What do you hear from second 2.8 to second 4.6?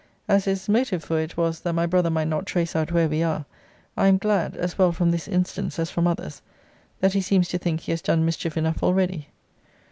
where we are, I am glad,